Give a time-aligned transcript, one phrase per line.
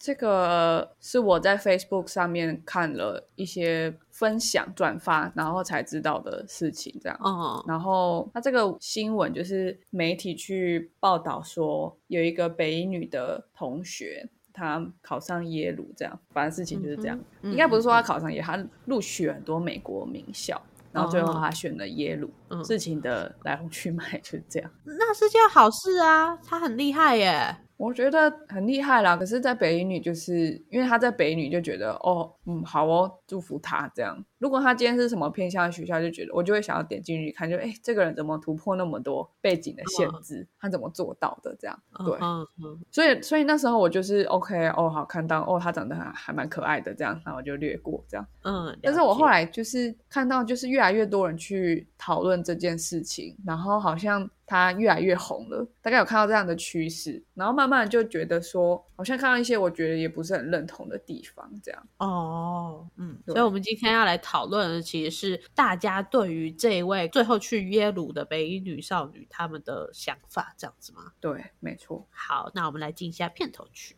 [0.00, 7.18] 这个是我在 Facebook 上面看了一些分享转发，然后才知道的事情，这样。
[7.22, 17.20] 哦，然后他这个新闻就是媒体去报道说，有一个北一女的同学，她考上耶鲁，这样，反正事情就是这样。
[17.42, 20.58] 嗯应该不是说她考上耶，她录取很多美国名校，
[20.92, 22.30] 然后最后哦她选了耶鲁。
[22.48, 24.70] 嗯事情的来龙去脉就是这样。
[24.84, 27.54] 那是件好事啊，他很厉害耶。
[27.80, 34.22] 我觉得很厉害啦，可是，在北女就是因为她在北女就觉得哦，嗯，好哦，祝福她这样。
[34.40, 41.82] 如果他今天是什么偏向的学校，就觉得我就会想要点进去看，就哎，这个人怎么突破那么多背景的限制，他怎么做到的这样？
[42.04, 48.26] 对，嗯嗯所以所以那时候我就是 OK 哦，好看到哦，他长得还还蛮可爱的这样，然后我就略过这样。
[48.42, 61.86] 嗯，但是我后来来就是看到，就是越来越多人去讨论这件事情，然后好像他越来越红了，大概有看到这样的趋势，然后慢慢就觉得说，好像看到一些我觉得也不是很认同的地方，这样。
[61.98, 71.14] 哦，嗯，所以我们今天要来讨论的其实是大家对于这一位最后去耶鲁的北一女少女他们的想法，这样子吗？
[71.18, 72.06] 对，没错。
[72.12, 73.96] 好，那我们来进一下片头曲。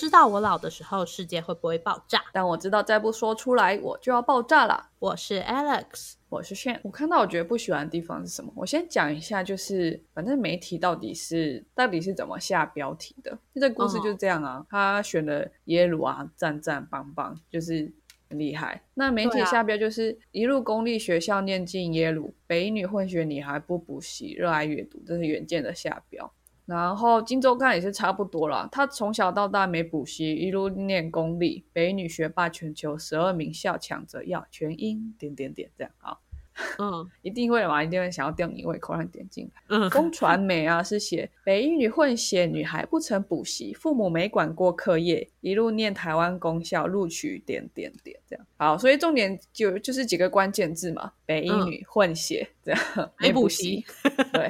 [0.00, 2.22] 知道我老的时候世界会不会爆炸。
[2.32, 4.88] 但我知道再不说出来，我就要爆炸了。
[4.98, 8.50] 我是 Alex，我是炫，我看到我觉得不喜欢的地方是什么？
[8.56, 13.38] 我先讲一下，就是反正媒体到底是到底是怎么下标题的？
[13.52, 17.92] 这个故事就是这样啊，他选了耶鲁啊，赞赞棒棒，就是
[18.30, 18.82] 很厉害。
[18.94, 26.32] 那媒体下标就是、一路公立学校念进耶鲁，北女混血女孩不补习，热爱阅读，这是远见的下标。
[26.70, 36.16] 然后《金周刊》也是差不多啦，他从小到大没补习，一路念公立，北一女学霸全球十二名校抢着要全英点点点这样啊，
[36.78, 39.62] 嗯一定会嘛，一定会想要吊你胃口让你点进来。
[39.68, 48.46] 嗯，风传媒啊是写北一女混血女孩不曾补习，父母没管过课业，一路念台湾公校，录取点点点这样。
[48.56, 52.80] 好，所以重点就就是几个关键字嘛，北一女混血这样，
[53.18, 53.84] 没补补习，
[54.32, 54.48] 对。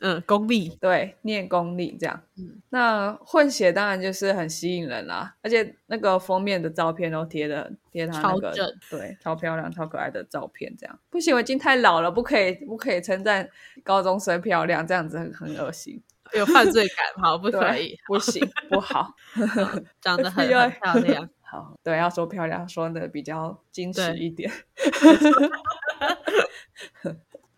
[0.00, 2.22] 嗯，公立，对，念公立这样。
[2.36, 8.52] 嗯那混血当然就是很吸引人啦，而且那个封面的照片都贴的贴他那个
[8.90, 13.48] 对，超漂亮、超可爱的照片，这样不行，我已经太老了，不可以不可以称赞
[13.82, 16.02] 高中生漂亮，这样子很很恶心，
[16.36, 19.14] 有犯罪感，好不 可以，，不行，不好。
[20.02, 21.28] 长得很要很漂亮。
[21.40, 24.52] 好，对，要说漂亮，说的比较矜持一点。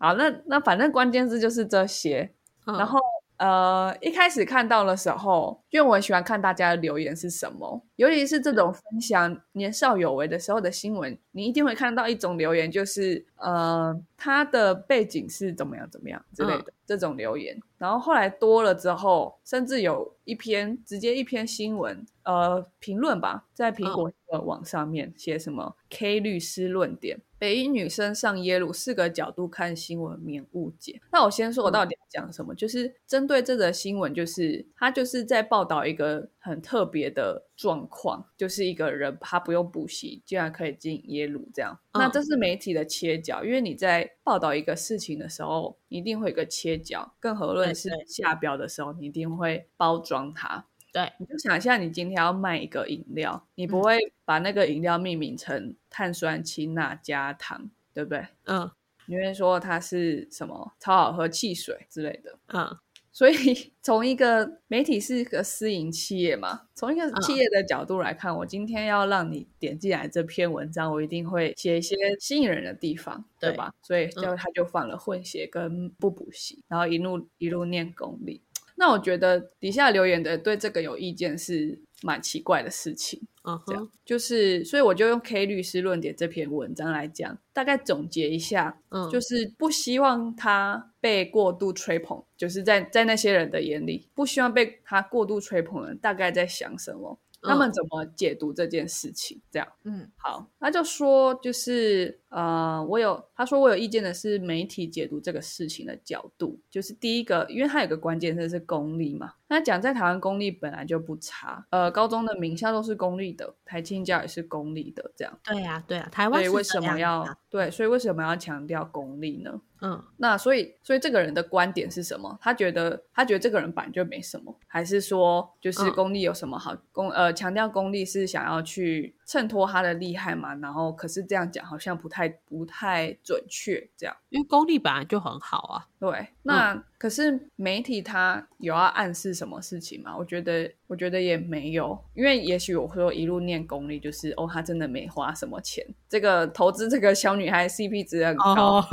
[0.01, 2.33] 好，那那反正关键字就是这些，
[2.65, 2.75] 嗯。
[2.75, 2.99] 然后
[3.37, 17.57] 呃，一开始看到的时候，因为我很喜欢看大家的留言是什么，尤其是这种分享年少有为的时候的新闻，你一定会看到一种留言，就是呃，他的背景是怎么样怎么样之类的、这种留言。
[17.77, 27.19] 然后后来多了之后，甚至有一篇直接一篇新闻，呃，评论吧，在苹果的网上面写什么 K 律师论点。
[27.39, 31.01] 北一女生上耶鲁，四个角度看新闻，免误解。
[31.11, 32.53] 那我先说，我到底要讲什么？
[32.53, 41.79] 就是针对这则新闻，就是他就是在报道一个很特别的状况，就是一个人他不用补习，竟然可以进耶鲁这样。
[41.91, 50.65] 嗯那这是媒体的切角，因为你在报道一个事情的时候，你一定会有一个切角，更何论是下标的时候，你一定会包装它。
[50.91, 58.25] 对，你就想一下，你今天要卖一个饮料，你不嗯会把那个饮料命名成碳酸氢钠加糖，对不对？
[58.45, 58.69] 嗯
[59.05, 62.39] 你会说它是什么超好喝汽水之类的。
[62.47, 62.77] 嗯
[63.11, 63.33] 所以
[63.83, 73.73] 从一个媒体是一个私营企业嘛，从一个嗯企业的角度来看，我今天要让你点进来这篇文章，我一定会写一些吸引人的地方，对对吧？
[73.81, 78.41] 所以就嗯他就放了混血跟不补习，然后一路一路念公立。
[78.75, 83.21] 那我觉得底下留言的对这个有意见是蛮奇怪的事情。
[83.43, 99.67] 嗯这样哼，就是，所以我就用 K 律师论点这篇文章来讲，大概总结一下，嗯，就是不希望他被过度吹捧，就是在在那些人的眼里，不希望被他过度吹捧的人大概在想什么，他们怎么解读这件事情，这样。
[99.83, 115.39] 嗯好，他就说，就是呃，我有他说我有意见的是媒体解读这个事情的角度，就是第一个，因为他有个关键字是公立嘛，那讲在台湾公立本来就不差，呃，高中的名校都是公立的，台青教也是公立的，这样。
[115.43, 117.69] 对呀，对呀，台湾所以为什么要啊对？
[117.69, 119.61] 所以为什么要强调公立呢？
[119.83, 122.37] 嗯那所以，所以这个人的观点是什么？
[122.39, 126.77] 他觉得他觉得这个人本来就没什么，还是说就是嗯功利有什么好？
[126.91, 130.53] 公呃强调公立是想要去衬托他的厉害嘛？
[130.55, 135.87] 然后可是这样讲好像不太不太准确，这样因为功力本来就很好啊。
[135.97, 136.27] 对。
[136.43, 140.13] 那、可是媒体他有要暗示什么事情吗？
[140.17, 148.87] 我觉得我觉得也没有，因为也许我说一路念功力，就是哦，他真的没花什么钱，这个投资这个小女孩 CP 值很高，哦，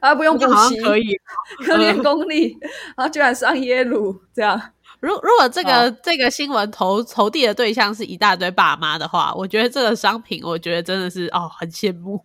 [0.00, 1.04] 她 不用补习，可以。
[1.64, 2.56] 可念功力，
[2.96, 4.60] 然后居然上耶鲁，这样
[5.02, 12.24] 如如果这个、这个新闻投投递的对象是一大堆爸妈的话，我觉得这个商品，我觉得真的是哦，很羡慕。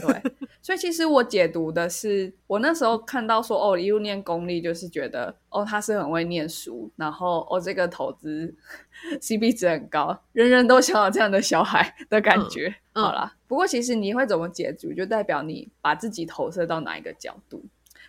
[0.00, 0.32] 对。
[0.62, 8.54] 所以其实我解读的是，我那时候看到说哦，一路念公立，就是觉得哦他是很会念书，然后哦这个投资
[9.20, 12.68] CP 值很高，人人都想要这样的小孩的感觉。
[12.94, 17.62] 嗯嗯好啦，不过其实你会怎么解读，就代表你把自己投射到哪一个角度。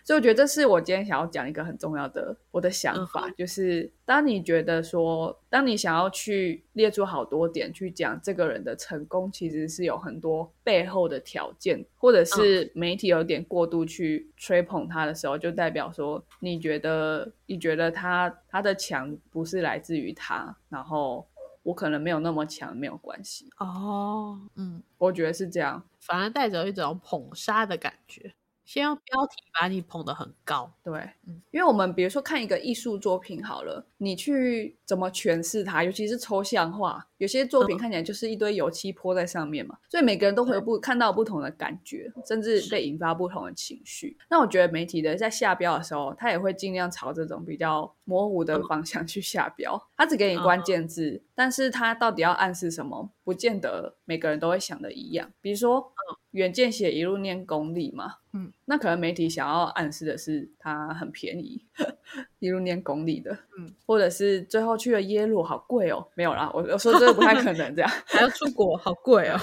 [0.06, 21.26] 所以我觉得这是我今天想要讲一个很重要的我的想法，嗯就是当你觉得说，当你想要去列出好多点去讲这个人的成功，其实是有很多背后的条件，或者是媒体有点过度去吹捧他的时候，就代表说你觉得你觉得他他的强不是来自于他，然后
[21.64, 25.82] 我可能没有那么强，没有关系，哦，嗯，我觉得是这样。
[25.98, 28.32] 反而带着一种捧杀的感觉，
[28.66, 30.70] 先用标题把你捧得很高。
[30.82, 44.18] 对嗯，因为我们比如说看一个艺术作品好了，你去怎么诠释它，尤其是抽象画，有些作品嗯看起来就是一堆油漆泼在上面嘛，所以每个人都会有不看到不同的感觉，甚至被引发不同的情绪。
[44.28, 55.30] 那我觉得媒体的在下标的时候，他也会尽量朝这种比较模糊的方向去下标，他只给你关键字，但是他到底要暗示什么，不见得每个人都会想的一样。
[55.40, 55.92] 比如说，
[56.32, 61.64] 远见写一路念公立嘛，嗯，那可能媒体想要暗示的是它很便宜，
[62.40, 67.90] 一路念公立的，嗯，或者是最后去了耶鲁好贵哦，没有啦，我我说这个不太可能这样。
[68.04, 69.38] 还要出国，好贵哦。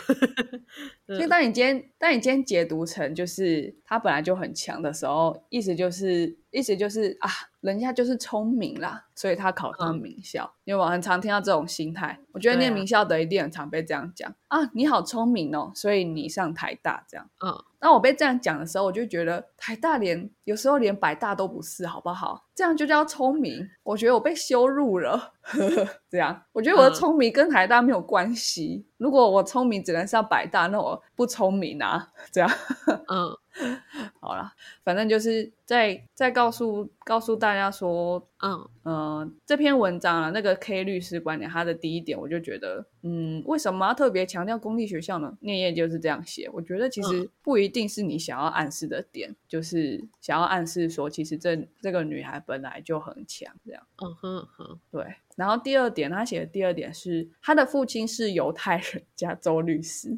[1.08, 7.30] 所以当你今天当你今天解读成就是他本来就很强的时候，意思就是意思就是啊，
[7.62, 10.54] 人家就是聪明啦，所以他考上名校。
[10.66, 17.28] 因为我很常听到这种心态，我觉得念名校的一定很常被这样讲啊，你好聪明哦，所以你上台大这样。
[17.44, 22.46] 嗯，那我被这样讲的时候，我就觉得台大连有时候连百大都不是，好不好？
[22.54, 23.68] 这样就叫聪明？
[23.82, 25.34] 我觉得我被羞辱了。
[26.10, 28.86] 这样，我觉得我的嗯聪明跟台大没有关系。
[28.98, 32.12] 如果我聪明只能上百大，那我不聪明啊。
[32.32, 32.50] 这样，
[33.10, 33.36] 嗯
[34.20, 34.54] 好啦，
[34.84, 45.38] 反正就是在在告诉告诉大家说，嗯呃，这篇文章啊，那个 K 律师观点，他的第一点，我就觉得，嗯，为什么要特别强调公立学校呢？
[45.42, 55.16] 念业就是这样写，我觉得其实不一定是你想要暗示的点，就是想要暗示说，其实这这个女孩本来就很强，这样嗯哼嗯哼，对。
[55.36, 60.18] 然后第二点，他写的第二点是，他的父亲是犹太人，加州律师。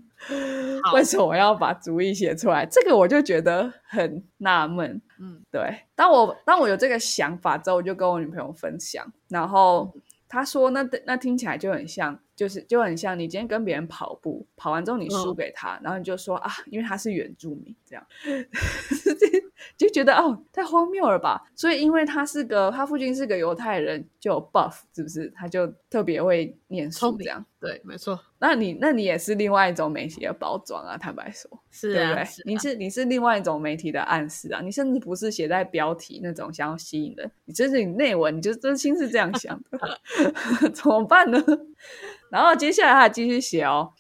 [0.84, 2.66] 好为什么要把主意写出来？
[2.66, 5.02] 这个我就觉得很纳闷。
[5.20, 9.94] 嗯对，当我当我有这个想法之后，我就跟我女朋友分享，然后
[10.28, 18.06] 她说那那听起来就很像，就是就很像你今天跟别人跑步，跑完之后你输嗯给他，然后你就说啊，因为他是原住民，这样
[19.78, 21.42] 就觉得哦太荒谬了吧？
[21.56, 25.32] 所以因为他是个他父亲是个犹太人，就有 buff 是不是？
[25.36, 27.44] 他就特别会念书这样。
[27.58, 31.50] 对，没错，那你那你也是另外一种媒体的包装啊，坦白说。
[31.72, 32.26] 是啊，对不对？
[32.26, 40.00] 是啊你是你是另外一种媒体的暗示啊，你甚至不是写在标题那种想要吸引的，你这是你内文，你就真心是这样想的，
[40.74, 41.42] 怎么办呢？
[42.30, 43.92] 然后接下来他还继续写哦，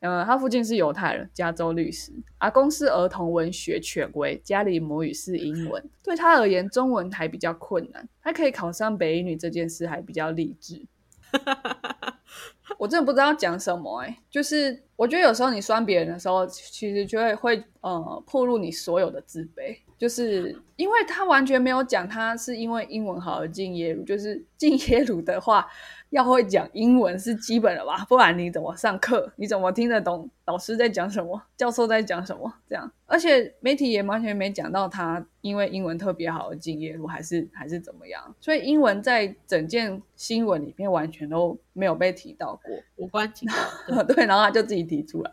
[0.00, 10.86] 嗯，他父亲是犹太人，加州律师，阿公是儿童文学权威，家里母语是英文，对他而言，中文还比较困难，他可以考上北一女这件事还比较励志。
[12.78, 25.66] 我真的不知道讲什么哎、就是我觉得有时候你酸别人的时候，其实就会会呃暴露你所有的自卑，就是因为他完全没有讲他是因为英文好而进耶鲁，就是进耶鲁的话，
[26.12, 29.32] 要会讲英文是基本的吧，不然你怎么上课？
[29.36, 32.52] 你怎么听得懂老师在讲什么，教授在讲什么？
[32.68, 38.22] 这样，而且媒体也完全没讲到他因为英文特别好而进耶鲁，还是还是怎么样？
[38.42, 43.48] 所以英文在整件新闻里面完全都没有被提到过，无关紧
[43.88, 44.02] 要。
[44.04, 45.30] 对， 然后他就自己提出来，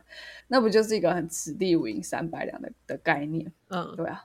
[0.48, 3.52] 那不就是一个很此地无银三百两的的概念？
[3.68, 4.24] 嗯，对啊。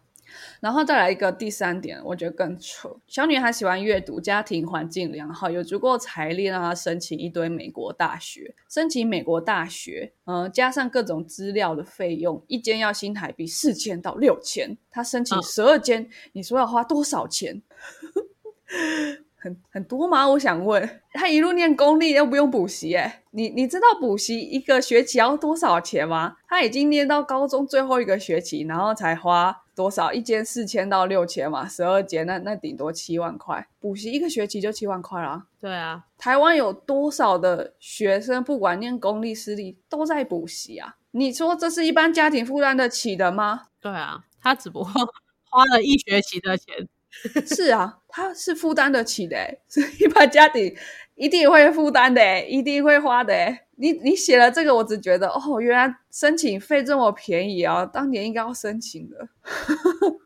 [0.60, 2.94] 然后再来一个第三点，我觉得更扯。
[3.06, 8.54] 小女孩喜欢阅读，家庭环境良好，有足够财力让她申请一堆美国大学。
[8.68, 14.76] 申请美国大学，嗯，加上各种资料的费用，一间要新台币四千到六千。
[14.90, 17.62] 她申请十二间，你说要花多少钱？
[19.44, 20.26] 很很多吗？
[20.26, 21.00] 我想问。
[21.12, 26.36] 他一路念公立又不用补习，哎，你你知道补习一个学期要多少钱吗？
[26.48, 29.60] 他已经念到高中最后一个学期，然后才花。
[29.76, 35.46] 多少一间四千到六千嘛，十二间那那顶多七万块，补习一个学期就七万块啦。
[35.60, 40.94] 对啊，台湾有多少的学生不管念公立私立都在补习啊？
[41.10, 43.62] 你说这是一般家庭负担得起的吗？
[43.80, 44.88] 对啊，他只不过
[45.50, 46.88] 花了一学期的钱。
[47.46, 49.36] 是啊，他是负担得起的，
[49.68, 50.74] 是一般家庭
[51.14, 53.34] 一定会负担的，一定会花的。
[53.76, 57.84] 你你写了这个，我只觉得哦，原来申请费这么便宜啊！
[57.84, 59.28] 当年应该要申请的。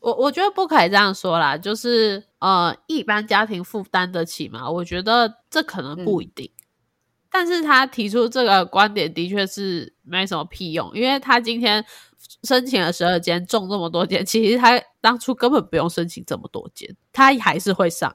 [0.00, 4.70] 我我觉得不可以这样说啦，就是呃，一般家庭负担得起吗？
[4.70, 6.50] 我觉得这可能不一定。
[7.32, 11.84] 但是他提出这个观点的确是没什么屁用，因为他今天
[12.44, 18.14] 申请了十二间，中这么多间，其实他当初根本不用申请这么多间，他还是会上。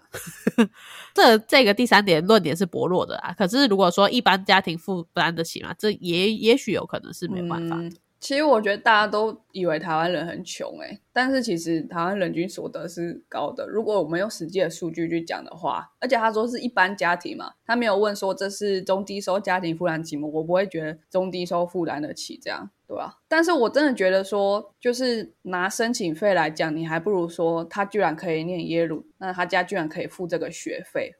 [1.14, 3.34] 这这个第三点论点是薄弱的啊。
[3.34, 7.90] 可是如果说一般家庭负担得起嘛，这也也许有可能是没办法的。
[8.20, 13.68] 其实我觉得大家都以为台湾人很穷哎，但是其实台湾人均所得是高的。
[13.68, 20.28] 如果我们用实际的数据去讲的话，而且他说是一般家庭嘛，他没有问说这是中低收家庭负担起吗？
[20.28, 23.20] 我不会觉得中低收负担得起这样，对吧？
[23.28, 31.14] 但是我真的觉得说，就是拿申请费来讲，你还不如说他居然可以念耶鲁，那他家居然可以付这个学费。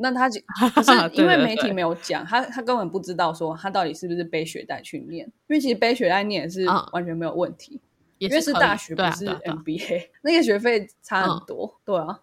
[0.00, 0.28] 那他
[0.74, 7.80] 可是因为媒体没有讲，他他根本不知道说他到底是不是背学贷去念，因为其实背学贷念是完全没有问题，
[8.18, 12.20] 因为是大学不是 MBA，那个学费差很多，对啊。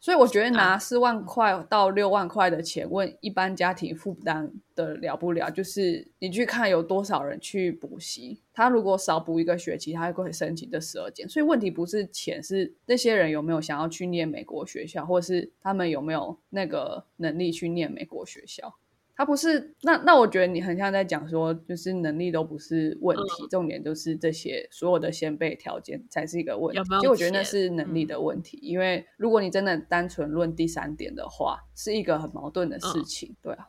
[0.00, 11.28] 所以我觉得拿四万块到六万块的钱问一般家庭负担的了不了，就是你去看有多少人去补习，他如果少补一个学期，他就会申请这十二间。
[11.28, 18.74] 所以问题不是钱，是那些人有没有想要去念美国学校，或是他们有没有那个能力去念美国学校。
[19.20, 26.82] 他不是那那，我觉得你很像在讲说，就是能力都不是问题，重点就是这些所有的先辈条件才是一个问题。
[26.82, 33.68] 其实我觉得那是能力的问题，因为如果你真的单纯论第三点的话，是一个很矛盾的事情，对啊。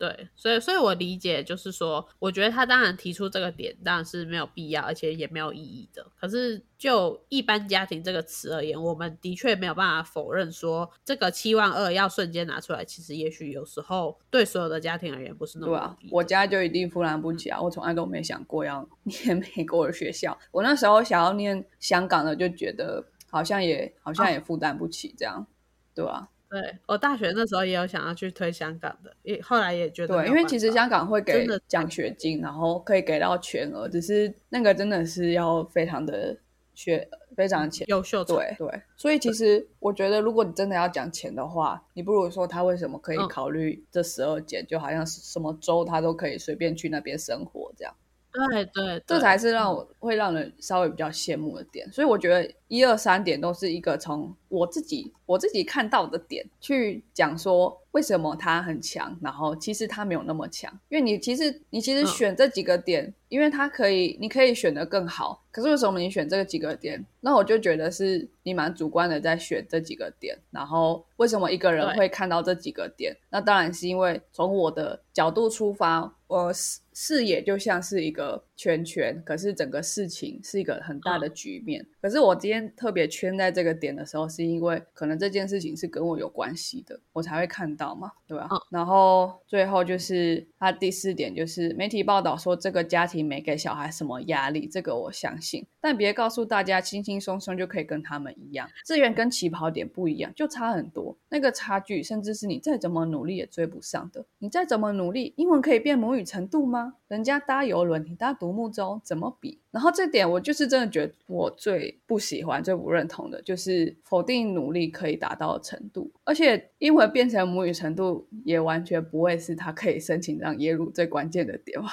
[0.00, 6.06] 对，所以，所以我理解，就是说，我觉得他当然提出这个点，当然是没有必要，而且也没有意义的。
[6.18, 15.96] 可是，就一般家庭这个词而言，我们的确没有办法否认说，这个七万二要瞬间拿出来，其实也许有时候对所有的家庭而言不是那么对啊。
[16.10, 17.60] 我家就一定负担不起啊！
[17.60, 25.46] 我从来都没想过要 念美国的学校，我那时候想要念香港的，就觉得好像也好像也负担不起，这样，
[25.94, 26.30] 对吧？
[26.50, 36.36] 对我大学那时候也有想要去推香港的，也后来也觉得对，因为其实香港会给奖学金，然后可以给到全额，只是那个真的是要非常的
[36.74, 38.24] 学，非常钱优秀。
[38.24, 47.94] 对对，所以其实我觉得，如果你真的要讲钱的话，你不如说他为什么可以考虑这十二间，就好像什么州他都可以随便去那边生活这样。
[48.32, 51.90] 对对，这才是让我会让人稍微比较羡慕的点。
[51.92, 60.72] 所以我觉得一二三点都是一个从我自己我自己看到的点去讲说为什么他很强，然后其实他没有那么强。
[60.88, 65.42] 因为你其实你其实选这几个点，因为他可以你可以选的更好。
[65.50, 67.04] 可是为什么你选这个几个点？
[67.20, 70.38] 那我就觉得是你蛮主观的在选这几个点。
[70.52, 73.16] 然后为什么一个人会看到这几个点？
[73.30, 81.86] 那当然是因为从我的角度出发，我视视野就像是一个圈圈，可是整个事情是一个很大的局面。
[81.98, 88.50] 可是我今天特别圈在这个点的时候，是因为可能这件事情是跟我有关系的，我才会看到嘛，对吧？
[88.70, 95.66] 然后最后就是他第四点，就是媒体报道说这个家庭没给小孩什么压力，这个我相信。
[95.80, 101.16] 但别告诉大家轻轻松松就可以跟他们一样，志愿跟起跑点不一样，就差很多。
[101.30, 104.26] 那个差距，甚至是你再怎么努力也追不上的。
[104.40, 106.96] 你再怎么努力，英文可以变母语程度吗？
[107.08, 109.58] 人家搭游轮，你搭独木舟，怎么比？
[109.70, 116.10] 然后这点我就是真的觉得我最不喜欢、最不认同的，就是否定努力可以达到的程度。
[116.24, 121.88] 而且英文变成母语程度，也完全不会是他可以申请上耶鲁最关键的点吧？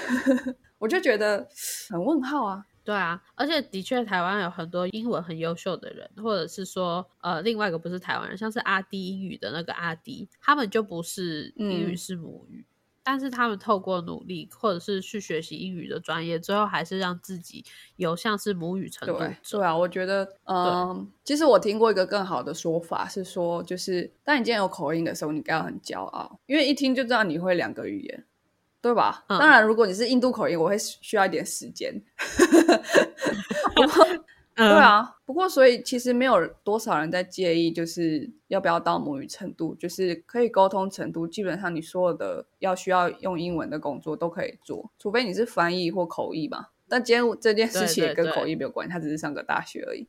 [0.78, 1.48] 我就觉得
[1.88, 2.64] 很问号啊。
[2.84, 12.62] 对啊，而且的确，台湾有很多英文很优秀的人，或者是说，呃，另外一个不是台湾人，像是阿迪英语的那个阿迪，他们就不是英语是母语，
[13.04, 17.64] 但是他们透过努力，或者是去学习英语的专业，最后还是让自己
[17.96, 19.18] 有像是母语程度。
[19.18, 28.24] 对啊，我觉得，嗯，其实我听过一个更好的说法是说，就是当你今天有口音的时候，你该要很骄傲，因为一听就知道你会两个语言。
[28.80, 29.24] 对吧？
[29.26, 31.90] 当然，如果你是印度口音，我会需要一点时间。
[34.56, 46.68] 对啊，不过所以其实没有多少人在介意，就是要不要到母语程度，就是可以沟通程度，基本上你所有的要需要用英文的工作都可以做，除非你是翻译或口译嘛。
[46.88, 50.06] 但今天这件事情也跟口译没有关系，他只是上个大学而已。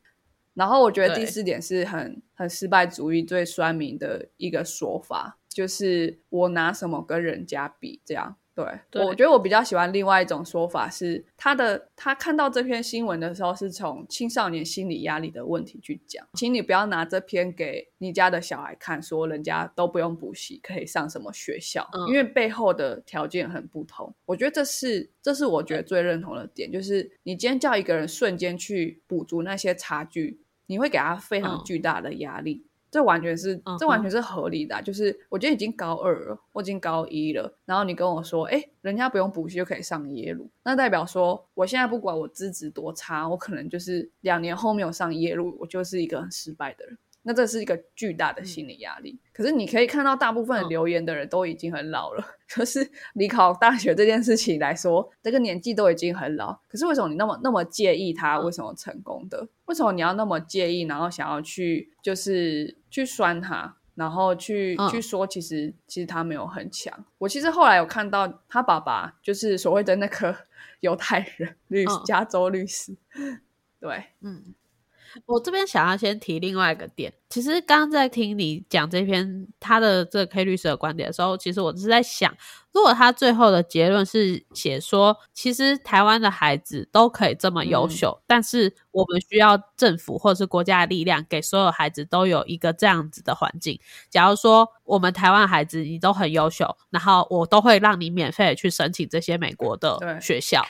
[0.54, 8.38] 然后我觉得第四点是很很失败主义最酸民的一个说法，就是我拿什么跟人家比这样。
[8.56, 24.16] 对，我觉得我比较喜欢另外一种说法，是他的他看到这篇新闻的时候，是从青少年心理压力的问题去讲，请你不要拿这篇给你家的小孩看，说人家都不用补习，可以上什么学校，因为背后的条件很不同。
[24.26, 32.66] 我觉得这是这是我觉得最认同的点，就是你今天叫一个人瞬间去补足那些差距，你会给他非常巨大的压力。
[32.96, 34.82] 这完全是，这完全是合理的。
[34.82, 46.98] 就是我觉得已经高二了，我已经高一了，然后你跟我说，哎，人家不用补习就可以上耶鲁，那代表说，我现在不管我资质多差，我可能就是两年后没有上耶鲁，我就是一个很失败的人。
[47.28, 49.20] 那这是一个巨大的心理压力。
[49.34, 52.24] 可是你可以看到，大部分留言的人都已经很老了。
[52.48, 56.54] 就是你考大学这件事情来说，这个年纪都已经很老。
[56.70, 59.48] 可是为什么你那么那么介意他为什么成功的？
[59.66, 67.04] 为什么你要那么介意，然后想要去就是去酸他，然后去去说其实其实他没有很强。
[67.18, 70.36] 我其实后来有看到他爸爸就是所谓的那个
[70.82, 72.96] 犹太人律加州律师，
[73.82, 74.54] 对，嗯。
[75.26, 82.36] 我这边想要先提另外一个点，其实刚刚在听你讲这篇他的这个 K 律师的观点的时候，其实我是在想，
[82.72, 93.80] 如果他最后的结论是写说，其实台湾的孩子都可以这么优秀，但是我们需要政府或者是国家的力量，给所有孩子都有一个这样子的环境。
[94.10, 100.66] 假如说我们台湾孩子你都很优秀，然后我都会让你免费去申请这些美国的学校。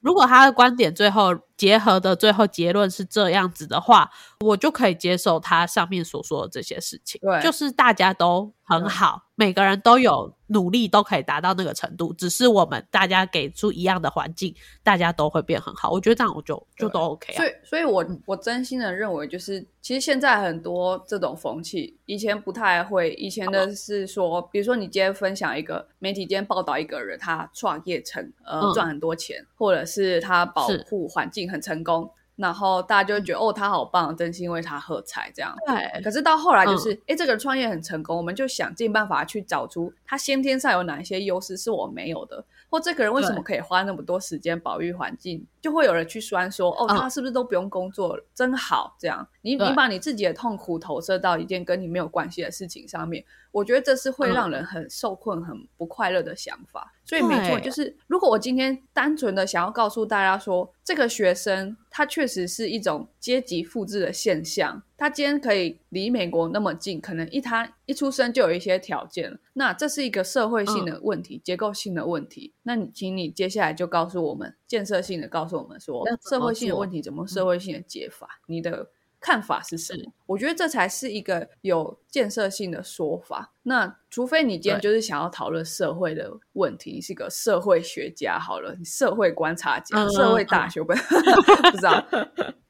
[0.00, 7.20] 如果他的观点最后结合的最后结论是这样子的话，我就可以接受他上面所说的这些事情。
[7.20, 12.14] 对，就是大家都很好，每个人都有努力，都可以达到那个程度。
[12.14, 15.90] 只是我们大家给出一样的环境，大家都会变很好。
[15.90, 17.36] 我觉得这样我就就都 OK 啊。
[17.36, 23.10] 所以，所以我我真心的认为，就是其实现在很多这种风气，以前不太会。
[23.14, 31.49] 以前的是说，比如说你今天分享一个媒体今天报道一个人，他创业成呃赚很多钱，或者是他保护环境。
[31.50, 35.54] 很成功，然后大家就会觉得哦，他好棒，真心为他喝彩这样。
[35.66, 36.02] 对。
[36.02, 49.26] 可是到后来就是，哎，这个创业很成功，我们就想尽办法去找出他先天上有哪一些优势是我没有的，或这个人为什么可以花那么多时间保育环境，就会有人去酸说，哦，他是不是都不用工作，真好这样。
[49.42, 53.24] 你你把你自己的痛苦投射到一件跟你没有关系的事情上面。
[53.52, 56.92] 我觉得这是会让人很受困、很不快乐的想法。
[57.04, 72.52] 所以没错，就是如果我今天单纯的想要告诉大家说，这个学生他确实是一种阶级复制的现象，他今天可以离美国那么近，可能一他一出生就有一些条件那这是一个社会性的问题、结构性的问题。
[72.62, 78.40] 那你请你接下来就告诉我们，建设性的告诉我们说，社会性的问题怎么社会性的解法？
[78.46, 78.90] 你的。
[79.20, 80.12] 看法是什么？
[80.26, 83.52] 我觉得这才是一个有建设性的说法。
[83.62, 90.96] 那除非你今天就是想要讨论社会的问题，你是个社会学家好了，社会观察家、社会大学本
[91.70, 92.04] 不知道，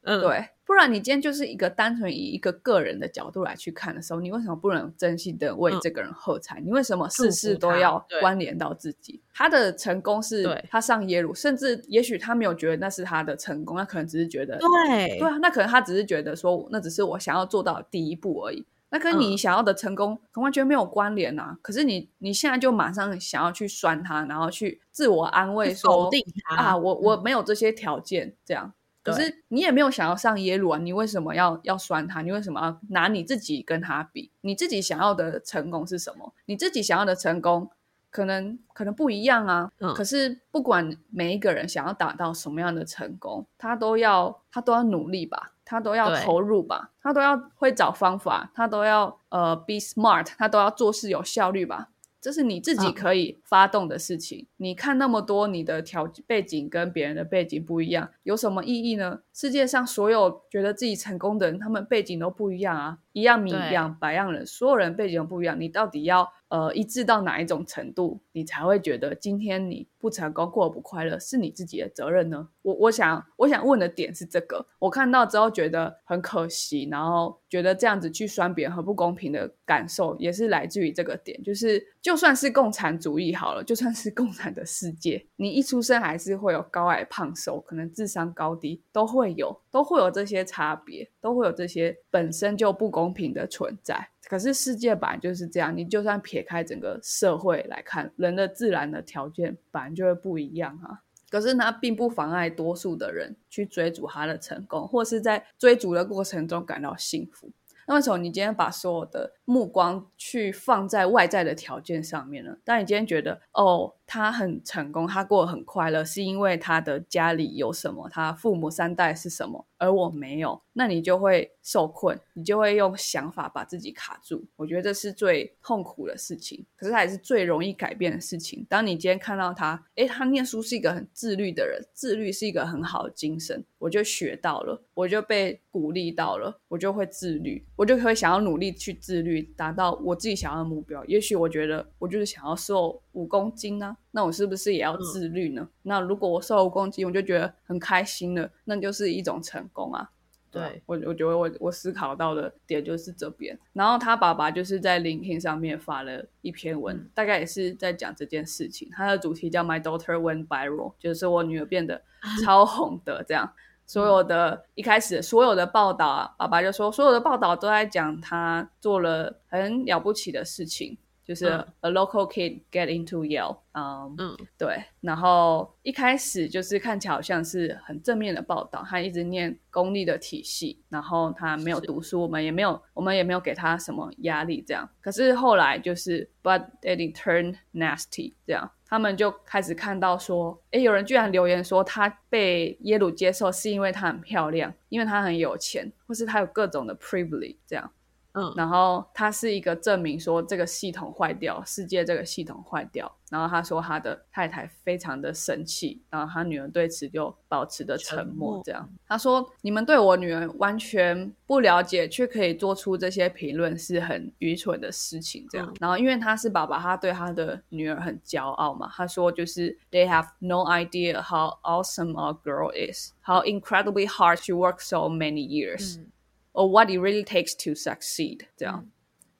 [0.02, 0.48] 对。
[0.70, 6.60] 不然你今天就是一个单纯以一个个人的角度来去看的时候，你为什么不能真心的为这个人喝彩？
[6.60, 9.20] 你为什么事事都要关联到自己？
[9.34, 15.18] 他的成功是他上耶鲁，甚至也许他没有觉得那是他的成功，他可能只是觉得对。
[15.18, 21.58] 对啊，那可能他只是觉得说那只是我想要做到第一步而已，那跟你想要的成功完全没有关联啊！
[21.62, 28.36] 可是你你现在就马上想要去拴他，然后去自我安慰说否定他啊，我我没有这些条件。
[28.44, 28.72] 这样。
[29.02, 32.22] 可是你也没有想要上耶鲁啊，你为什么要要酸他？
[32.22, 34.30] 你为什么要拿你自己跟他比？
[34.42, 36.34] 你自己想要的成功是什么？
[36.44, 37.70] 你自己想要的成功
[38.10, 39.70] 可能可能不一样啊。
[39.78, 51.88] 嗯可是不管每一个人想要达到什么样的成功，他都要他都要努力吧，他都要投入吧，他都要会找方法，他都要呃 be smart，他都要做事有效率吧。
[52.20, 54.46] 这是你自己嗯可以发动的事情。
[54.56, 59.20] 你看那么多，你的条背景跟别人的背景不一样，有什么意义呢？
[59.32, 65.58] 世界上所有觉得自己成功的人，他们背景都不一样啊，一样米对一样百样人，所有人背景都不一样。
[65.58, 72.48] 你到底要呃一致到哪一种程度，你才会觉得今天你不成功过得不快乐是你自己的责任呢？
[72.60, 94.08] 我我想我想问的点是这个，我看到之后觉得很可惜，然后觉得这样子去酸别人很不公平的感受，也是来自于这个点，就是就算是共产主义好了，就算是共产的世界，你一出生还是会有高矮胖瘦，可能智商高低都会有，都会有这些差别，都会有这些本身就不公平的存在。
[94.28, 101.02] 可是世界本来就是这样，你就算撇开整个社会来看，人的自然的条件本来就会不一样啊。
[101.28, 107.52] 可是它并不妨碍多数的人去追逐他的成功，或是在追逐的过程中感到幸福。
[107.90, 112.56] 那为什么你今天把所有的目光去放在外在的条件上面呢？
[112.64, 124.46] 当你今天觉得哦，他很成功，他过得很快乐，是因为他的家里有什么，他父母三代是什么，而我没有，那你就会受困，你就会用想法把自己卡住。
[124.56, 128.64] 我觉得这是最痛苦的事情，可是它也是最容易改变的事情。
[128.68, 141.02] 当你今天看到他，诶，他念书是一个很自律的人，自律是一个很好的精神，我就学到了，我就被鼓励到了，我就会自律，我就会想要努力去自律，达到我自己想要的目标。
[141.06, 145.68] 也许我觉得我就是想要瘦五公斤呢、那我是不是也要自律呢？
[145.82, 150.10] 那如果我瘦五公斤，我就觉得很开心了，那就是一种成功啊。
[150.52, 158.90] 对我我觉得我我思考到的点就是这边，然后他爸爸就是在 LinkedIn 上面发了一篇文，嗯大概也是在讲这件事情。
[158.90, 162.02] 他的主题叫 My Daughter Went Viral，就是我女儿变得
[162.42, 163.52] 超红的这样。
[163.86, 184.88] 所有的一开始所有的报道啊，爸爸就说所有的报道都在讲他做了很了不起的事情，就是嗯 a local kid get into Yale，嗯，嗯，对，然后一开始就是看起来好像是很正面的报道，他一直念公立的体系，然后他没有读书，我们也没有，我们也没有给他什么压力，这样。
[185.00, 197.92] 可是后来就是，but it turned nasty，这样，他们就开始看到说，诶，有人居然留言说他被耶鲁接受是因为她很漂亮，因为她很有钱，或是她有各种的 privilege，这样。
[198.32, 203.10] 嗯，然后他是一个证明说这个系统坏掉，世界这个系统坏掉。
[203.30, 208.54] 然后他说他的太太非常的生气，然后他女儿对此就保持着沉沉默。
[208.54, 215.46] 默这样，他说你们对我女儿完全不了解，却可以做出这些评论是很愚蠢的事情。
[215.48, 218.90] 这样，嗯然后因为他是爸爸，他对他的女儿很骄傲嘛。
[218.92, 225.08] 他说就是 They have no idea how awesome our girl is, how incredibly hard she worked so
[225.08, 225.98] many years.
[225.98, 226.06] 嗯
[226.52, 228.84] or what it really takes to succeed，这样。
[228.86, 228.90] 嗯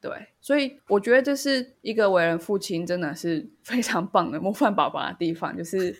[0.03, 5.94] 对，所以我觉得这是一个为人父亲真的是非常棒的模范爸爸的地方，就是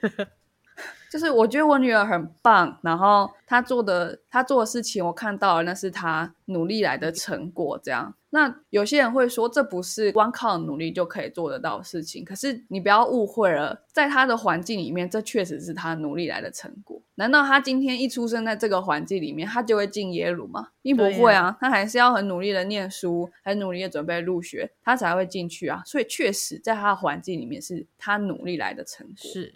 [1.11, 8.15] 就是我觉得我女儿很棒，然后她做的她做的事情我看到了，那是她努力来的成果，这样。
[8.33, 12.25] 那有些人会说，这不是光靠努力就可以做得到的事情。
[12.25, 17.03] 可是你不要误会了，在她的环境里面，这确实是她努力来的成果。
[17.17, 20.69] 难道他今天一出生在这个环境里面，他就会进耶鲁吗？
[20.81, 25.83] 并不会啊，他还是要很努力的念书，很努力的准备入学，他才会进去啊。
[25.85, 29.17] 所以确实，在他的环境里面，是他努力来的成果。
[29.17, 29.53] 是，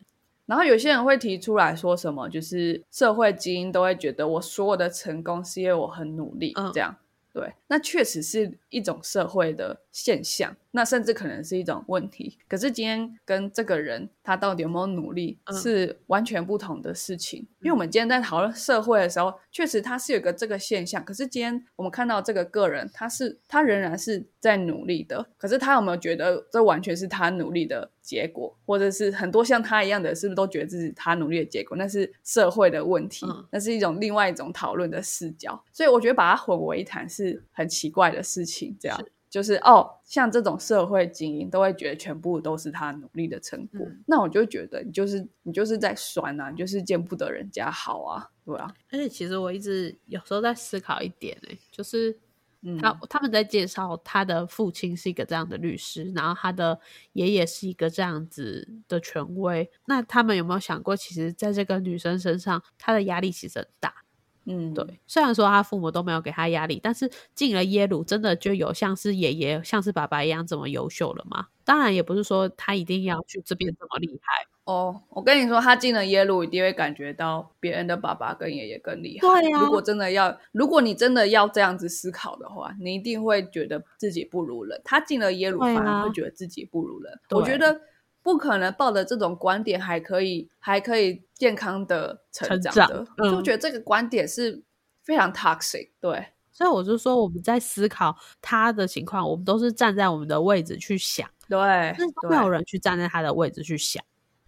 [0.46, 6.96] 然后有些人会提出来说什么，就是社会精英都会觉得我所有的成功是因为我很努力，嗯这样。
[7.33, 12.38] 对，那确实是一种社会的现象，那甚至可能是一种问题。
[12.46, 17.40] 可是今天跟这个人他到底有没有努力嗯是完全不同的事情。
[17.62, 21.04] 因为我们今天在讨论社会的时候，确实他是有个这个现象。
[21.04, 25.26] 可是今天我们看到这个个人，他是他仍然是在努力的。
[25.37, 31.76] 可是他有没有觉得这完全是他努力的结果，或者是很多像他一样的，是不是都觉得自己他努力的结果？
[31.76, 35.60] 那是社会的问题，嗯那是一种另外一种讨论的视角。
[35.72, 38.77] 所以我觉得把它混为一谈是很奇怪的事情。
[38.79, 52.16] 这样是就是哦，像这种社会精英都会觉得全部都是他努力的成果，嗯那我就觉得你就是你就是在酸啊，你就是见不得人家好啊，对啊，而且其实我一直有时候在思考一点呢、就是
[52.62, 56.79] 嗯他他们在介绍他的父亲是一个这样的律师，然后他的
[57.14, 59.68] 爷爷是一个这样子的权威。
[59.87, 64.03] 那他们有没有想过，其实在这个女生身上，她的压力其实很大。
[64.46, 71.46] 嗯，对，虽然说他父母都没有给他压力，但是进了耶鲁，真的就有像是爷爷、像是爸爸一样这么优秀了吗？
[71.64, 74.46] 当然，也不是说他一定要去这边这么厉害。
[74.64, 79.28] 哦，我跟你说，他进了耶鲁，一定会感觉到别人的爸爸跟爷爷更厉害。
[79.28, 84.80] 对啊如果真的要，如果你真的要这样子思考的话，你一定会觉得自己不如人。
[84.85, 87.12] 他进了耶鲁，反而会觉得自己不如人。
[87.28, 87.78] 对我觉得
[88.24, 94.64] 不可能抱着这种观点还可以还可以健康的成长成的，长嗯就觉得这个观点是
[95.02, 95.90] 非常 toxic。
[96.00, 101.94] 对，所以我就说，我们在思考他的情况，我们都是站在我们的位置去想，对
[102.30, 104.02] 没有人去站在他的位置去想。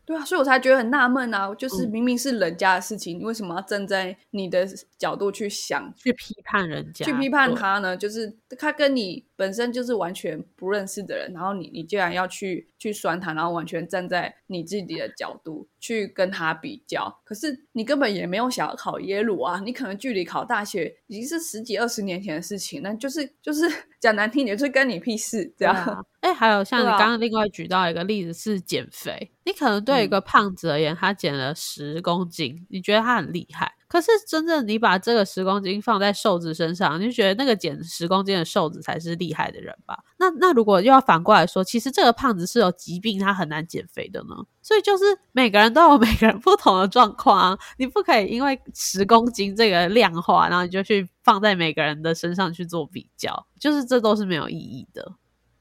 [0.07, 1.53] 对啊，所以我才觉得很纳闷啊！
[1.57, 4.65] 就是嗯明明是人家的事情，你为什么要站在你的
[4.97, 7.53] 角度去想去批判人家，去批判。
[7.53, 23.63] 他呢，就是他跟你本身就是完全不认识的人，然后你你竟然要去去酸他，然后完全站在你自己的角度去跟他比较，可是你根本也没有想要考耶鲁啊，你可能距离考大学已经是十几二十年前的事情，那就是就是
[24.01, 25.77] 讲难听点，就是跟你屁事这样。
[26.21, 33.76] 哎还有像你刚刚另外举到一个例子是减肥，你可能对一嗯个胖子而言，他减了十公斤，你觉得他很厉害。
[33.89, 40.03] 可是真正你把这个十公斤放在瘦子身上，你就觉得那个减十公斤的瘦子才是厉害的人吧？
[40.19, 44.35] 那那如果又要反过来说，其实这个胖子是有疾病，他很难减肥的呢。
[44.61, 55.13] 所以就是每个人都有每个人不同的状况啊，你不可以因为十公斤这个量化，然后你就去放在每个人的身上去做比较，就是这都是没有意义的。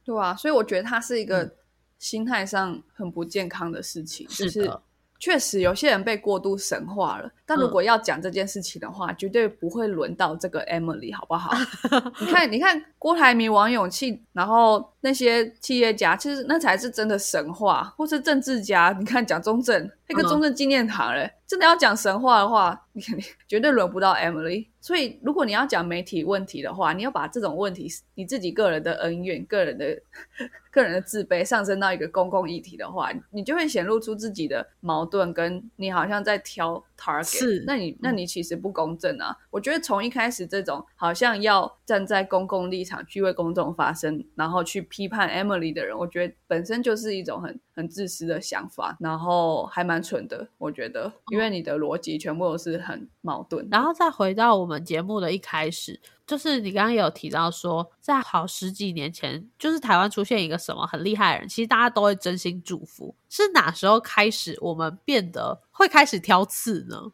[0.03, 1.55] 对啊，所以我觉得它是一嗯个
[1.99, 4.81] 心态上很不健康的事情，就是的
[5.19, 11.51] 确实有些人被过度神化了，但如嗯果要讲这件事情的话，绝对不会轮到这个 Emily，好不好？
[12.19, 18.95] 你看，你看郭台铭、王永庆，然后那些企业家，其实那才是真的神话，或是政治家。
[18.97, 24.67] 你看蒋中正那个嗯中正纪念堂嘞，真的要讲神话的话，你肯定绝对轮不到 Emily。
[24.81, 29.99] 所以，如果你要讲媒体问题的话，你要把这种问题，你自己个人的恩怨、个人的
[30.71, 39.37] 个人的自卑上升到一个公共议题的话，你就会显露出自己的矛盾，跟你好像在挑 target，是那你那你其实不公正啊！
[39.49, 50.47] 我觉得从一开始这种好像要站在公共立场去为公众发声，然后去批判 Emily 的人，我觉得本身就是一种很很自私的想法，然后还蛮蠢的。
[50.57, 53.67] 我觉得，因为你的逻辑全部都是很矛盾。
[53.71, 63.15] 然后再回到我们节目的一开始，就是你刚刚也有提到说，在好十几年前，就是台湾出现一个什么很厉害的人，其实大家都会真心祝福。
[63.29, 67.11] 是哪时候开始我们变得会开始挑刺呢？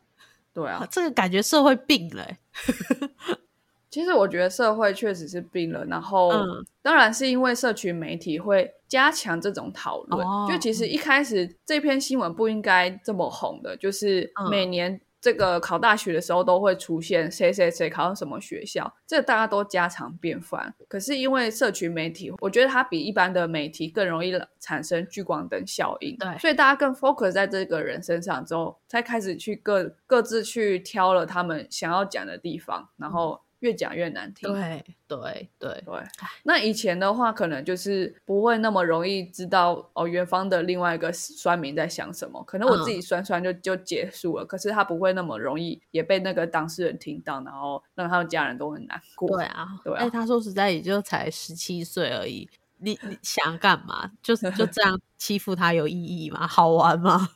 [0.53, 2.37] 对啊， 这个感觉社会病了欸、
[3.89, 10.25] 其实我觉得社会确实是病了，然后、嗯当然是因为社群媒体会加强这种讨论。
[10.25, 20.73] 哦就其实一开始这篇新闻不应该这么红的，就是嗯每年这个考大学的时候都会出现谁谁谁考上什么学校，这大家都家常便饭。
[20.89, 34.51] 可是因为社群媒体，我觉得它比一般的媒体更容易产生聚光灯效应，对所以大家更 focus 在这个人身上之后，才开始去各各自去挑了他们想要讲的地方，然后越讲越难听。
[34.53, 36.03] 对对对，对，
[36.43, 42.43] 那以前的话，可能就是不会那么容易知道哦，元芳的另外一个酸民在想什么。
[42.43, 49.37] 可能我自己酸酸就就结束了，可是他不会那么容易也被那个当事人听到，然后让他们家人都很难过。
[49.37, 54.11] 对啊，对啊哎、他说实在也就才十七岁而已，你你想干嘛？
[54.23, 56.47] 就是就这样欺负他有意义吗？
[56.47, 57.29] 好玩吗？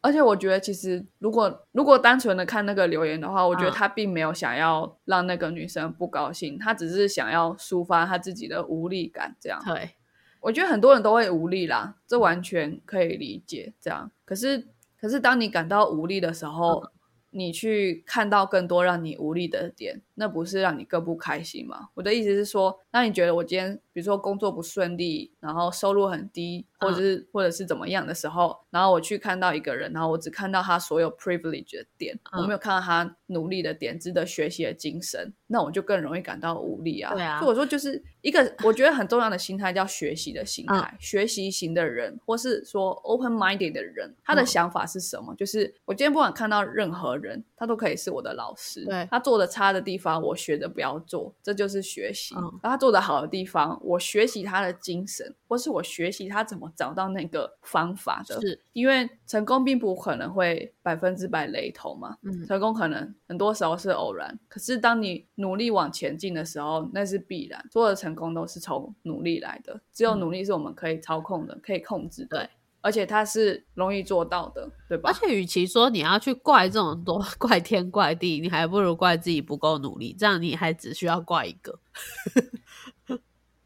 [0.00, 9.60] 而且我觉得，其实如果如果单纯的看那个留言的话，我觉得嗯他并没有想要让那个女生不高兴，他只是想要抒发他自己的无力感，这样。
[9.64, 9.96] 对，
[10.40, 13.72] 我觉得很多人都会无力啦，这完全可以理解。
[13.80, 14.68] 这样，可是
[15.00, 16.82] 可是当你感到无力的时候，
[17.30, 21.88] 你去看到更多让你无力的点，那不是让你更不开心吗？
[21.94, 37.14] 我的意思是说，当你觉得我今天比如说工作不顺利，然后收入很低，或者是、或者是怎么样的时候，然后我去看到一个人，然后我只看到他所有 privilege 的点，嗯我没有看到他努力的点、值得学习的精神，那我就更容易感到无力啊。
[37.14, 45.32] 对啊所以我说就是一个我觉得很重要的心态叫学习的心嗯态，学习型的人，或是说 open minded 的人，他的嗯想法是什么？
[45.36, 48.84] 就是我今天不管看到任何人，他都可以是我的老师。
[48.84, 52.34] 对他做的差的地方，我学着不要做，这就是学习。
[52.34, 58.40] 嗯然后他做做得好的地方，我学习他的精神，或是我学习他怎么找到那个方法的。
[58.40, 67.62] 是因为成功并不可能会百分之百雷同嘛，嗯成功可能很多时候是偶然，可是当你努力往前进的时候，那是必然。
[67.70, 72.48] 所有的成功都是从努力来的，只有嗯努力是我们可以操控的、可以控制的，对，
[72.80, 75.12] 而且它是容易做到的，对吧而？
[75.12, 81.78] 且，与其说你要去怪这种多 怪天怪地，你还不如怪自己不够努力，这样你还只需要怪一个。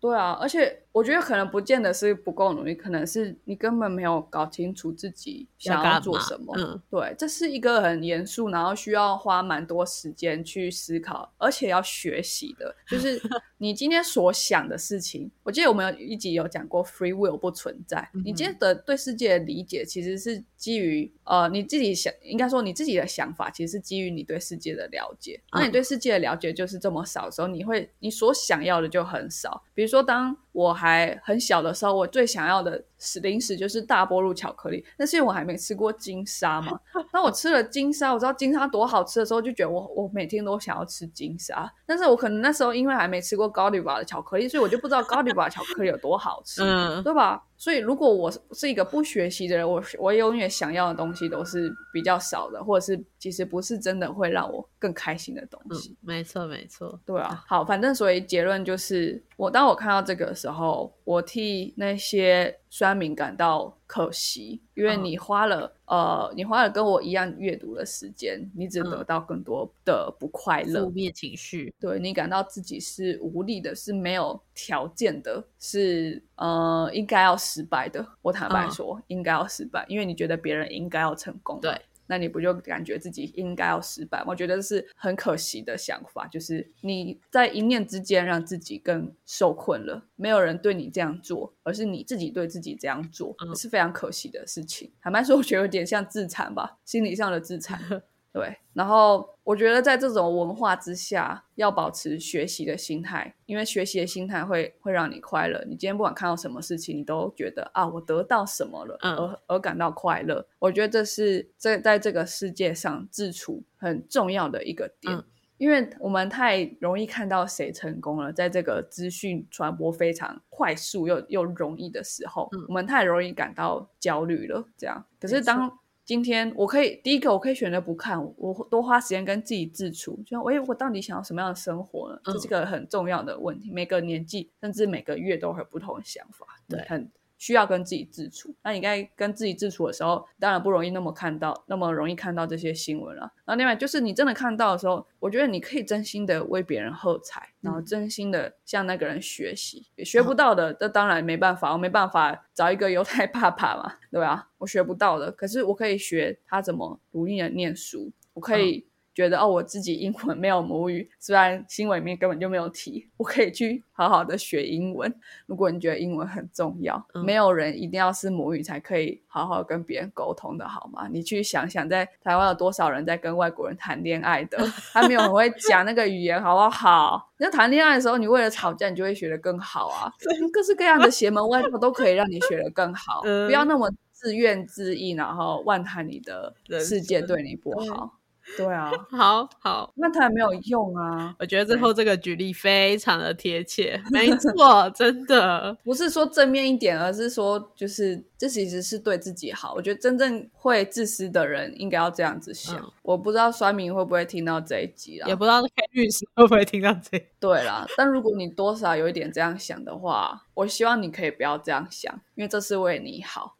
[0.03, 6.55] 对啊，而且我觉得可能不见得是不够努力，可能是你根本没有搞清楚自己想要做什么。
[6.59, 12.75] 嗯对，这是一个很严肃，然后需要花蛮多时间去思考，而且要学习的。
[12.87, 13.21] 就是
[13.57, 18.07] 你今天所想的事情，我记得我们有一集有讲过，free will 不存在。
[18.13, 25.41] 你今天的对世界的理解，其实是基于呃你自己想，应该说你自己的想法，其实是基于你对世界的了解。
[25.53, 29.63] 那你对世界的了解就是这么少的时候，你会你所想要的就很少。
[29.73, 32.83] 比如说，当我还很小的时候，我最想要的
[33.21, 36.79] 零食就是大波路巧克力，那是因为我还没吃过金沙嘛。
[37.13, 41.71] 当我吃了金沙，我知道金沙多好吃的时候，就觉得我我每天都想要吃金沙。
[41.87, 47.43] 但是我可能那时候因为还没吃过高迪巴的巧克力，所以我就不知道高迪巴巧克力有多好吃， 嗯，对吧？
[47.57, 55.91] 所以如果我是是一个不学习的人，我我永远想要的东西都是比较少的，或者是其实不是真的会让我更开心的东西。
[55.91, 56.99] 嗯，没错没错。
[57.07, 65.05] 对啊，好，反正所以结论就是，我当我看到这个的时候，我替那些酸民感到可惜，因为嗯。
[65.05, 70.85] 你花了、呃，你花了跟我一样阅读的时间，你只得嗯到更多的不快乐。
[70.85, 78.07] 负面情绪，对你感到自己是无力的，是没有条件的，是呃应该要失败的。
[78.23, 78.71] 我坦白嗯。
[78.71, 84.23] 说，应该要失败，因为你觉得别人应该要成功，对那你不就感觉自己应该要失败？
[84.27, 90.07] 我觉得是很可惜的想法，就是你在一念之间让自己更受困了。
[90.17, 94.93] 没有人对你这样做，而是你自己对自己这样做，嗯是非常可惜的事情。
[95.01, 97.81] 坦白说，我觉得有点像自残吧，心理上的自残。
[98.33, 105.63] 对，然后我觉得在这种文化之下，要保持学习的心态，因为学习的心态会会让你快乐。
[105.65, 110.47] 你今天不管看到什么事情，你都觉得啊，我得到什么了，嗯而而感到快乐。
[110.59, 115.15] 我觉得这是在在这个世界上自处很重要的一个点。
[115.15, 115.25] 嗯
[115.59, 124.65] 因为我们太容易看到谁成功了，在这个资讯传播非常快速又又容易的时候，嗯我们太容易感到焦虑了。
[124.77, 132.21] 这样，可是当今天我可以第一个，我可以选择不看，我多花时间跟自己自处，就像，哎，我到底想要什么样的生活呢？
[132.25, 133.71] 这是一个很重要的问题。
[133.71, 137.09] 每个年纪甚至每个月都会有不同的想法，对很
[137.43, 138.55] 需要跟自己自处。
[138.63, 143.23] 那你该跟自己自处的时候，当然不容易那么看到，那么容易看到这些新闻了。
[143.45, 149.85] 然后另外就是你真的看到的时候，我觉得你可以真心的为别人喝彩，然后真心的向那个人学习。
[149.97, 154.51] 也学不到的，这当然没办法，我没办法找一个犹太爸爸嘛，对吧？
[154.59, 158.87] 我学不到的，可是我可以学他怎么努力的念书，我可以。
[159.15, 165.13] 觉得哦，我自己英文没有母语，虽然新闻里面根本就没有提，我可以去好好的学英文。
[165.47, 171.09] 如果你觉得英文很重要，嗯没有人一定要是母语才可以好好跟别人沟通的好吗？
[171.11, 174.59] 你去想想，在台湾有多少人在跟外国人谈恋爱的，
[174.93, 177.31] 他没有很会讲那个语言，好不好？
[177.39, 180.11] 你在谈恋爱的时候，你为了吵架，你就会学得更好啊。
[180.53, 188.19] 各式各样的邪门歪道都可以让你学得更好， 嗯不要那么自怨自艾，然后万叹你的世界生对你不好。
[188.57, 191.35] 对啊， 好好，那他也没有用啊。
[191.39, 199.75] 我觉得最后这个举例非常的贴切，没错，真的，不是说正面一点，而是说就是这其实是对自己好。
[199.75, 202.77] 我觉得真正会自私的人应该要这样子想。
[202.77, 205.35] 嗯我不知道酸民会不会听到这一集啦也。
[205.35, 207.19] 不知道 K 律师会不会听到这。
[207.41, 213.57] 对啦，但如果你多少有一点这样想的话，我希望你可以不要这样想，因为这是为你好。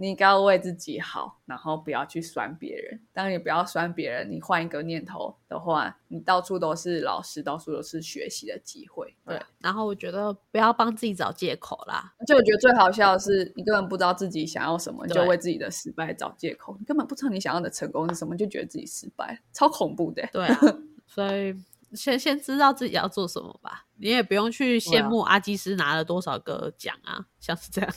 [0.00, 3.00] 你应该要为自己好，然后不要去酸别人。
[3.12, 9.12] 当你不要酸别人，你换一个念头的话，你到处都是老师，到处都是学习的机会。
[9.26, 12.14] 对，然后我觉得不要帮自己找借口啦。
[12.20, 16.76] 而且我觉得最好笑的是，你根本不知道自己想要什么，你就对为自己的失败找借口。
[16.78, 20.24] 你根本不知道你想要的成功是什么，就觉得自己失败，超恐怖的。
[20.32, 20.58] 对啊，
[21.08, 21.52] 所以
[21.92, 23.86] 先先知道自己要做什么吧。
[23.96, 27.90] 你也不用去羡慕阿基斯拿了多少个奖啊，像是这样，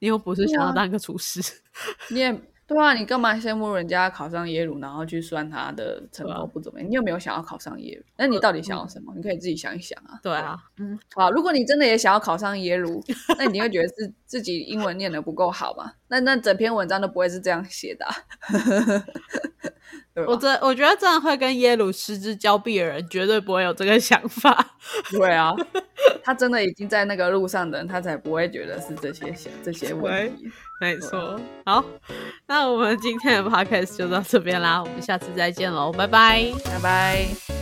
[0.00, 1.40] 你又不是想要当个厨师。
[2.10, 2.32] 你也
[2.64, 6.88] 对啊，你干嘛羡慕人家考上耶鲁，然后去算他的成功不怎么样？
[6.88, 8.04] 你有没有想要考上耶鲁？
[8.16, 9.12] 那你到底想要什么？
[9.14, 10.18] 你可以自己想一想啊。
[10.22, 13.04] 对啊，嗯，好，如果你真的也想要考上耶鲁，
[13.36, 15.92] 那你会觉得是自己英文念的不够好嘛？
[16.08, 18.14] 那那整篇文章都不会是这样写的啊、
[20.14, 24.74] 对我真我觉得真的会跟耶鲁失之交臂的人，绝对不会有这个想法。
[25.10, 25.52] 对啊，
[26.22, 30.50] 他真的已经在那个路上的人，他才不会觉得是这些想这些问题。
[30.80, 31.84] 没错，好，
[32.46, 36.52] 那我们今天的 podcast 就到这边啦，我们下次再见喽，拜拜。
[36.64, 37.61] 拜拜。